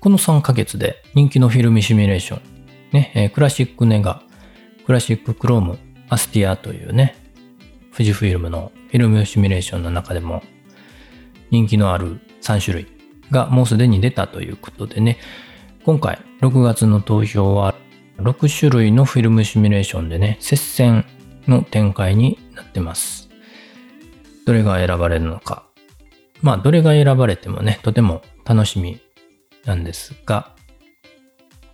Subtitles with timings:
[0.00, 2.42] この3ヶ月で人気のフィルムシミュレーション、
[2.92, 4.22] ね、えークラシックネガ、
[4.86, 5.78] クラシッククローム、
[6.08, 7.14] アスティアというね、
[7.92, 10.42] 富士フィルムのフィルムシミュレーションの中でも
[11.50, 12.86] 人気のある3種類
[13.30, 15.18] がもうすでに出たということでね、
[15.84, 17.74] 今回6月の投票は
[18.16, 21.04] 6種類のフィルムシミュレーションでね、接戦
[21.46, 23.28] の展開になってます。
[24.46, 25.65] どれが選ばれるのか。
[26.42, 29.00] まあ、どれが選ばれてもね、とても楽しみ
[29.64, 30.54] なんですが、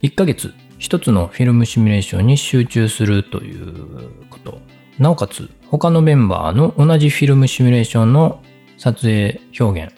[0.02, 4.58] 1ヶ月一つのフィルムシミュレーションに集中するということ。
[4.98, 8.42] なおかつ、他のメンバーの同じフィルムシミュレーションの
[8.78, 9.94] 撮影表現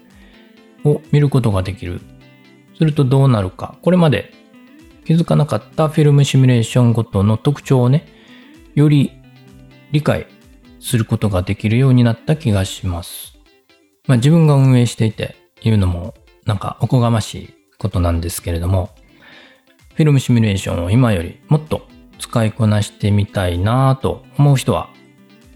[0.84, 2.00] を見ることができる。
[2.76, 3.78] するとどうなるか。
[3.82, 4.32] これまで
[5.04, 8.06] 気づかなかったフィルムシミュレーションごとの特徴をね、
[8.74, 9.12] より
[9.92, 10.26] 理解
[10.80, 13.33] することができるようになった気がします。
[14.06, 18.90] まあ自分が運営していて言うのもなんかおこがましいことなんですけれども、
[19.94, 21.86] フィルムシミュレーションを今よりもっと
[22.18, 24.90] 使いこなしてみたいなぁと思う人は、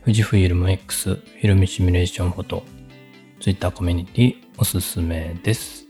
[0.02, 2.64] 富士フィルム X フィルムシミュレーションフォト
[3.40, 5.86] Twitter コミュニティおすすめです。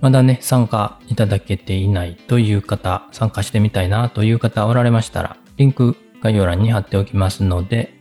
[0.00, 7.99] まだね、参加いただけていないという方、参加してみたいなという方おられましたら、リンク概要欄に貼っておきますので、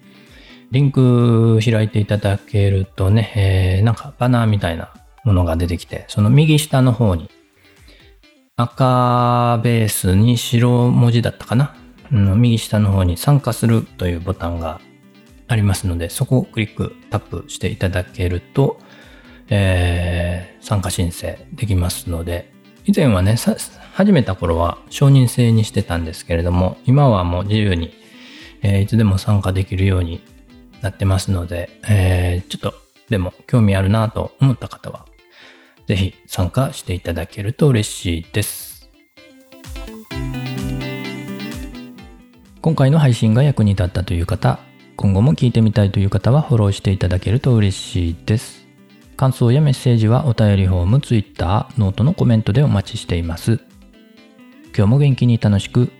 [0.72, 7.30] リンク開いていただけるとね、えーなんかバナーみたいなものが出てきて、その右下の方に
[8.56, 11.76] 赤ベースに白文字だったかな、
[12.12, 14.80] うん、右下の方に参加するというボタンが
[15.48, 18.80] ありますので、そこをクリック、タップしていただけると、
[19.50, 22.52] えー参加申請できますので、
[22.86, 23.38] 以前はね、
[23.94, 27.92] 始めた頃は承認制にしてたんですけれども、今はもう自由に、
[28.62, 30.22] えーいつでも参加できるように
[30.82, 32.74] なってますので、えーちょっと
[33.10, 35.06] でも興味あるなと思った方は、
[35.88, 38.90] ぜひ参加していただけると嬉しいです。
[42.62, 44.60] 今回の配信が役に立ったという方、
[44.96, 48.68] 今後も聞いてみたいという方はフォローしていただけると嬉しいです。
[49.16, 53.60] 感想やメッセージはお便りフォーム、Twitter、 note のコメントでお待ちしています。
[54.76, 55.92] 今日も元気に楽しく